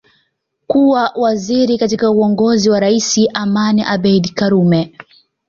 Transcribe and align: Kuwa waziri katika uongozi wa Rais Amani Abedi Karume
Kuwa 0.67 1.11
waziri 1.15 1.77
katika 1.77 2.11
uongozi 2.11 2.69
wa 2.69 2.79
Rais 2.79 3.27
Amani 3.33 3.83
Abedi 3.83 4.29
Karume 4.29 4.97